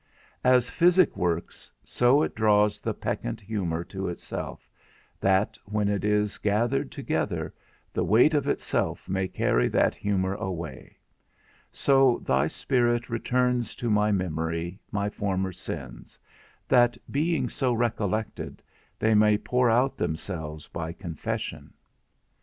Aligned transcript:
As 0.43 0.67
physic 0.67 1.15
works, 1.15 1.69
so 1.83 2.23
it 2.23 2.33
draws 2.33 2.81
the 2.81 2.91
peccant 2.95 3.39
humour 3.39 3.83
to 3.83 4.07
itself, 4.07 4.67
that, 5.19 5.59
when 5.65 5.89
it 5.89 6.03
is 6.03 6.39
gathered 6.39 6.89
together, 6.89 7.53
the 7.93 8.03
weight 8.03 8.33
of 8.33 8.47
itself 8.47 9.07
may 9.07 9.27
carry 9.27 9.67
that 9.69 9.93
humour 9.95 10.33
away; 10.33 10.97
so 11.71 12.19
thy 12.25 12.47
Spirit 12.47 13.11
returns 13.11 13.75
to 13.75 13.91
my 13.91 14.11
memory 14.11 14.79
my 14.91 15.07
former 15.07 15.51
sins, 15.51 16.17
that, 16.67 16.97
being 17.11 17.47
so 17.47 17.71
recollected, 17.71 18.63
they 18.97 19.13
may 19.13 19.37
pour 19.37 19.69
out 19.69 19.97
themselves 19.97 20.67
by 20.67 20.91
confession. 20.91 21.71